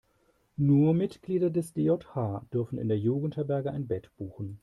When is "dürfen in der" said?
2.51-2.97